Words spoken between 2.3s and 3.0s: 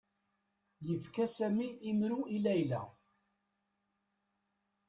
i Layla.